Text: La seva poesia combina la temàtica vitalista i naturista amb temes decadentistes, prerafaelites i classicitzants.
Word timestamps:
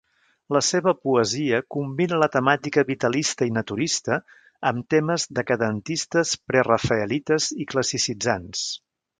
La 0.55 0.59
seva 0.67 0.93
poesia 1.07 1.59
combina 1.75 2.21
la 2.23 2.29
temàtica 2.37 2.85
vitalista 2.87 3.49
i 3.49 3.53
naturista 3.59 4.17
amb 4.71 4.89
temes 4.95 5.29
decadentistes, 5.41 6.35
prerafaelites 6.53 7.55
i 7.67 7.73
classicitzants. 7.75 8.67